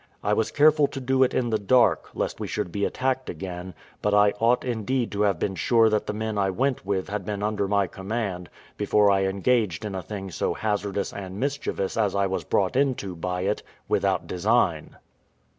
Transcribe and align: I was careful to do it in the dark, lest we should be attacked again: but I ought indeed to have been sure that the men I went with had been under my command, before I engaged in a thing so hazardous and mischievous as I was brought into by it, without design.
I 0.23 0.33
was 0.33 0.49
careful 0.49 0.87
to 0.87 0.99
do 0.99 1.21
it 1.21 1.31
in 1.31 1.51
the 1.51 1.59
dark, 1.59 2.09
lest 2.15 2.39
we 2.39 2.47
should 2.47 2.71
be 2.71 2.85
attacked 2.85 3.29
again: 3.29 3.75
but 4.01 4.15
I 4.15 4.31
ought 4.39 4.65
indeed 4.65 5.11
to 5.11 5.21
have 5.21 5.37
been 5.37 5.53
sure 5.53 5.89
that 5.89 6.07
the 6.07 6.13
men 6.13 6.39
I 6.39 6.49
went 6.49 6.83
with 6.83 7.07
had 7.07 7.23
been 7.23 7.43
under 7.43 7.67
my 7.67 7.85
command, 7.85 8.49
before 8.77 9.11
I 9.11 9.25
engaged 9.25 9.85
in 9.85 9.93
a 9.93 10.01
thing 10.01 10.31
so 10.31 10.55
hazardous 10.55 11.13
and 11.13 11.39
mischievous 11.39 11.97
as 11.97 12.15
I 12.15 12.25
was 12.25 12.43
brought 12.43 12.75
into 12.75 13.15
by 13.15 13.41
it, 13.41 13.61
without 13.87 14.25
design. 14.25 14.97